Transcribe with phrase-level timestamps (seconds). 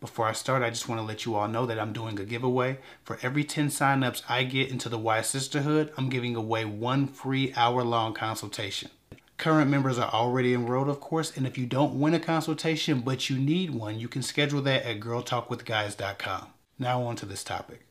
[0.00, 2.24] Before I start, I just want to let you all know that I'm doing a
[2.24, 2.78] giveaway.
[3.04, 7.52] For every 10 signups I get into the Y Sisterhood, I'm giving away one free
[7.54, 8.90] hour long consultation.
[9.36, 13.28] Current members are already enrolled, of course, and if you don't win a consultation but
[13.28, 16.46] you need one, you can schedule that at girltalkwithguys.com.
[16.78, 17.86] Now, on to this topic.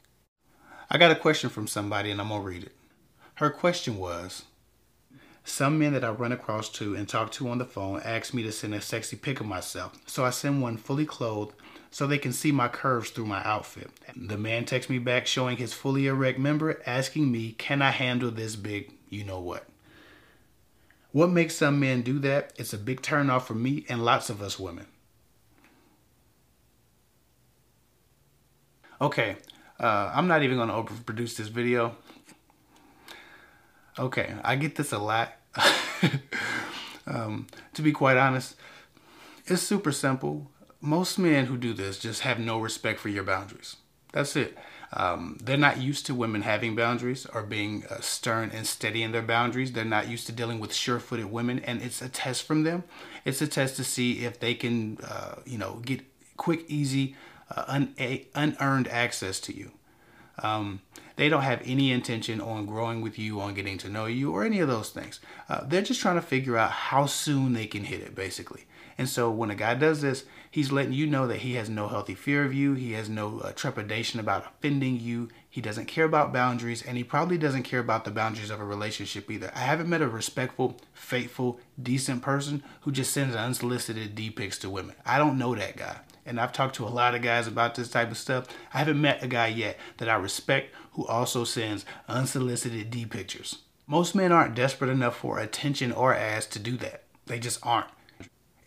[0.90, 2.72] I got a question from somebody and I'm going to read it.
[3.36, 4.46] Her question was
[5.44, 8.42] Some men that I run across to and talk to on the phone ask me
[8.42, 11.54] to send a sexy pic of myself, so I send one fully clothed
[11.92, 13.90] so they can see my curves through my outfit.
[14.16, 18.32] The man texts me back showing his fully erect member, asking me, Can I handle
[18.32, 19.66] this big you know what?
[21.12, 22.54] What makes some men do that?
[22.58, 24.86] It's a big turnoff for me and lots of us women.
[29.02, 29.38] Okay,
[29.80, 31.96] uh, I'm not even to overproduce this video.
[33.98, 35.34] Okay, I get this a lot.
[37.08, 38.56] um, to be quite honest,
[39.48, 43.76] it's super simple most men who do this just have no respect for your boundaries.
[44.12, 44.58] That's it.
[44.92, 49.12] Um, they're not used to women having boundaries or being uh, stern and steady in
[49.12, 49.72] their boundaries.
[49.72, 52.84] They're not used to dealing with sure-footed women, and it's a test from them.
[53.24, 56.02] It's a test to see if they can, uh, you know, get
[56.38, 57.16] quick, easy,
[57.56, 57.96] uh, un-
[58.34, 59.72] unearned access to you.
[60.42, 60.82] Um,
[61.18, 64.44] they don't have any intention on growing with you, on getting to know you, or
[64.44, 65.20] any of those things.
[65.50, 68.66] Uh, they're just trying to figure out how soon they can hit it, basically.
[69.00, 71.88] And so when a guy does this, he's letting you know that he has no
[71.88, 72.74] healthy fear of you.
[72.74, 75.30] He has no uh, trepidation about offending you.
[75.50, 78.66] He doesn't care about boundaries, and he probably doesn't care about the boundaries of a
[78.66, 79.54] relationship either.
[79.56, 84.70] I haven't met a respectful, faithful, decent person who just sends unsolicited D pics to
[84.70, 84.98] women.
[85.06, 86.00] I don't know that guy.
[86.26, 88.48] And I've talked to a lot of guys about this type of stuff.
[88.74, 93.60] I haven't met a guy yet that I respect who also sends unsolicited D pictures.
[93.88, 97.04] Most men aren't desperate enough for attention or ass to do that.
[97.28, 97.88] They just aren't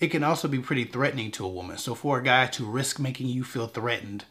[0.02, 1.78] it can also be pretty threatening to a woman.
[1.78, 4.24] So for a guy to risk making you feel threatened,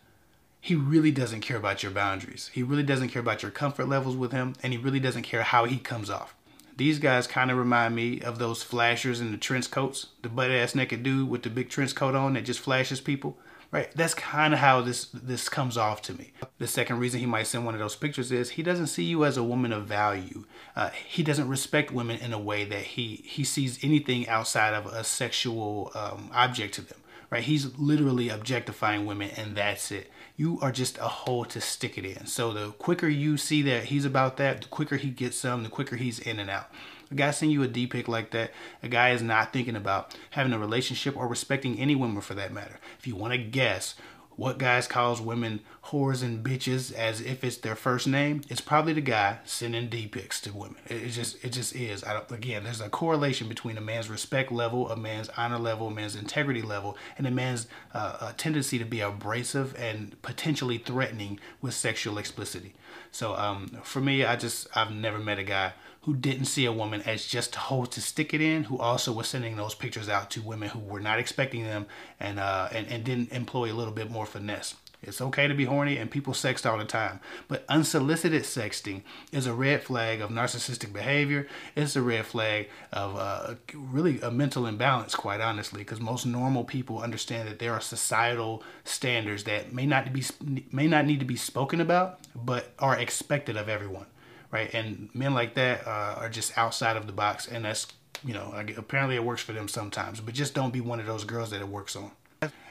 [0.60, 2.52] he really doesn't care about your boundaries.
[2.54, 5.44] He really doesn't care about your comfort levels with him, and he really doesn't care
[5.44, 6.36] how he comes off.
[6.76, 10.52] These guys kind of remind me of those flashers in the trench coats, the butt
[10.52, 13.38] ass naked dude with the big trench coat on that just flashes people
[13.72, 13.90] right?
[13.96, 16.34] That's kind of how this this comes off to me.
[16.58, 19.26] The second reason he might send one of those pictures is he doesn't see you
[19.26, 20.46] as a woman of value.
[20.76, 24.86] Uh, he doesn't respect women in a way that he he sees anything outside of
[24.86, 26.98] a sexual um, object to them.
[27.30, 27.44] Right?
[27.44, 30.12] He's literally objectifying women, and that's it.
[30.36, 32.26] You are just a hole to stick it in.
[32.26, 35.70] So the quicker you see that he's about that, the quicker he gets some, the
[35.70, 36.70] quicker he's in and out.
[37.12, 38.52] A guy sending you a D pic like that,
[38.82, 42.54] a guy is not thinking about having a relationship or respecting any woman for that
[42.54, 42.80] matter.
[42.98, 43.96] If you want to guess
[44.38, 48.94] what guys calls women whores and bitches as if it's their first name, it's probably
[48.94, 50.78] the guy sending D pics to women.
[50.88, 52.04] It, just it just is.
[52.30, 56.16] again, there's a correlation between a man's respect level, a man's honor level, a man's
[56.16, 62.18] integrity level, and a man's uh, tendency to be abrasive and potentially threatening with sexual
[62.18, 62.74] explicitity.
[63.12, 65.74] So um, for me, I just I've never met a guy
[66.04, 69.12] who didn't see a woman as just a hole to stick it in, who also
[69.12, 71.86] was sending those pictures out to women who were not expecting them
[72.20, 74.76] and, uh, and, and didn't employ a little bit more finesse.
[75.04, 79.02] It's okay to be horny and people sext all the time, but unsolicited sexting
[79.32, 81.48] is a red flag of narcissistic behavior.
[81.76, 86.64] It's a red flag of uh, really a mental imbalance, quite honestly, because most normal
[86.66, 90.24] people understand that there are societal standards that may not be
[90.72, 94.06] may not need to be spoken about, but are expected of everyone
[94.52, 94.74] right?
[94.74, 97.88] And men like that uh, are just outside of the box, and that's
[98.24, 101.24] you know apparently it works for them sometimes, but just don't be one of those
[101.24, 102.12] girls that it works on.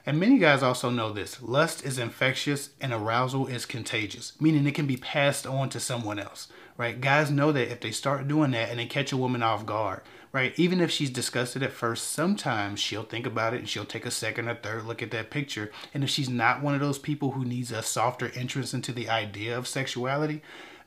[0.06, 1.42] And many guys also know this.
[1.42, 6.18] Lust is infectious and arousal is contagious, meaning it can be passed on to someone
[6.18, 7.00] else, right?
[7.00, 10.00] Guys know that if they start doing that and they catch a woman off guard,
[10.32, 10.58] right?
[10.58, 14.10] Even if she's disgusted at first, sometimes she'll think about it and she'll take a
[14.10, 15.70] second or third look at that picture.
[15.92, 19.08] And if she's not one of those people who needs a softer entrance into the
[19.08, 20.42] idea of sexuality,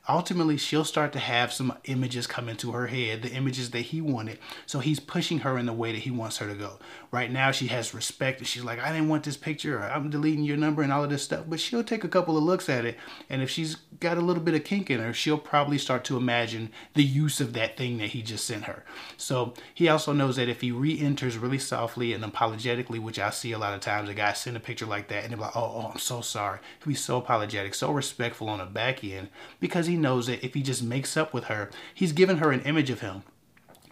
[0.08, 4.00] ultimately she'll start to have some images come into her head, the images that he
[4.00, 4.38] wanted.
[4.66, 6.78] So he's pushing her in the way that he wants her to go.
[7.10, 10.10] Right now she has respect and she's like, I didn't want this picture or I'm
[10.10, 11.44] deleting your number and all of this stuff.
[11.48, 12.98] But she'll take a couple of looks at it.
[13.30, 16.16] And if she's got a little bit of kink in her, she'll probably start to
[16.16, 18.84] imagine the use of that thing that he just sent her.
[19.16, 23.52] So he also knows that if he re-enters really softly and apologetically, which I see
[23.52, 25.72] a lot of times, a guy send a picture like that and they're like, oh,
[25.76, 26.58] oh I'm so sorry.
[26.80, 29.28] He'll be so apologetic, so respectful on the back end
[29.60, 32.50] because he he knows that if he just makes up with her, he's given her
[32.50, 33.22] an image of him.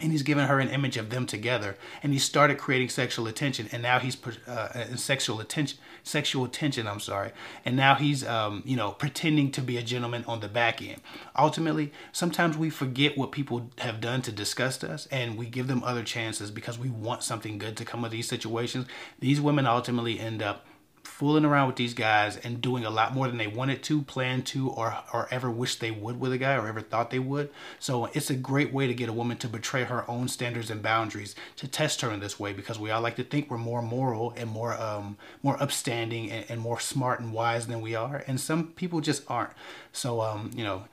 [0.00, 1.76] And he's given her an image of them together.
[2.02, 3.68] And he started creating sexual attention.
[3.70, 4.16] And now he's
[4.48, 7.30] uh, sexual attention sexual attention i'm sorry.
[7.64, 11.00] And now he's um, you know pretending to be a gentleman on the back end.
[11.38, 15.06] Ultimately sometimes we forget what people have done to disgust us.
[15.12, 18.26] And we give them other chances because we want something good to come of these
[18.26, 18.86] situations.
[19.20, 20.66] These women ultimately end up
[21.12, 24.42] fooling around with these guys and doing a lot more than they wanted to, plan
[24.42, 27.50] to, or or ever wish they would with a guy or ever thought they would.
[27.78, 30.82] So it's a great way to get a woman to betray her own standards and
[30.82, 33.82] boundaries to test her in this way because we all like to think we're more
[33.82, 38.24] moral and more um more upstanding and, and more smart and wise than we are,
[38.26, 39.52] and some people just aren't.
[39.92, 40.84] So um you know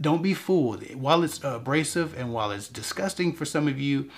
[0.00, 0.82] don't be fooled.
[0.94, 4.10] While it's abrasive and while it's disgusting for some of you,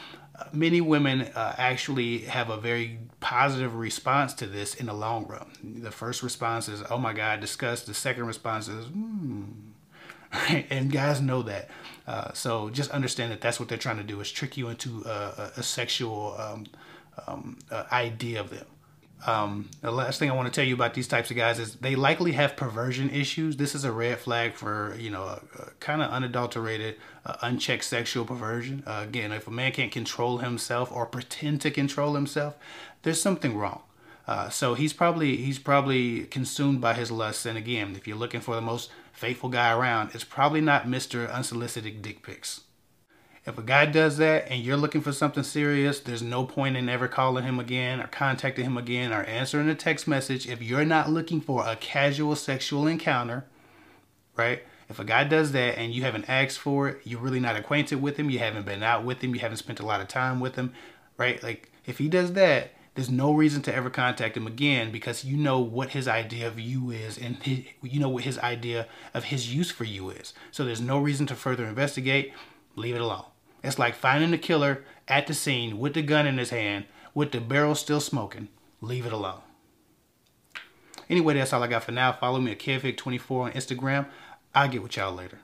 [0.53, 5.51] many women uh, actually have a very positive response to this in the long run.
[5.83, 9.45] The first response is, "Oh my God, disgust." The second response is, "Hmm."
[10.71, 11.71] and guys know that.
[12.07, 15.03] Uh, so just understand that that's what they're trying to do is trick you into
[15.07, 16.67] a, a sexual um,
[17.27, 18.67] um, uh, idea of them.
[19.27, 21.75] Um, the last thing I want to tell you about these types of guys is
[21.75, 23.57] they likely have perversion issues.
[23.57, 27.85] This is a red flag for you know a, a kind of unadulterated, uh, unchecked
[27.85, 28.85] sexual perversion.
[28.87, 32.57] Uh, again, if a man can't control himself or pretend to control himself,
[33.03, 33.83] there's something wrong.
[34.29, 37.45] Uh, so he's probably he's probably consumed by his lusts.
[37.45, 41.27] And again, if you're looking for the most faithful guy around, it's probably not Mister
[41.27, 42.61] Unsolicited Dick Pics.
[43.49, 46.87] If a guy does that and you're looking for something serious, there's no point in
[46.91, 50.85] ever calling him again or contacting him again or answering a text message if you're
[50.85, 53.47] not looking for a casual sexual encounter,
[54.37, 54.65] right?
[54.91, 58.03] If a guy does that and you haven't asked for it, you're really not acquainted
[58.03, 60.41] with him, you haven't been out with him, you haven't spent a lot of time
[60.41, 60.75] with him,
[61.17, 61.43] right?
[61.43, 65.39] Like if he does that, there's no reason to ever contact him again because you
[65.39, 69.25] know what his idea of you is and his, you know what his idea of
[69.25, 70.35] his use for you is.
[70.51, 72.35] So there's no reason to further investigate.
[72.77, 73.25] Leave it alone.
[73.69, 77.33] It's like finding the killer at the scene with the gun in his hand, with
[77.33, 78.49] the barrel still smoking.
[78.81, 79.43] Leave it alone.
[81.11, 82.13] Anyway, that's all I got for now.
[82.13, 84.07] Follow me at KevVic24 on Instagram.
[84.55, 85.41] I'll get with y'all later.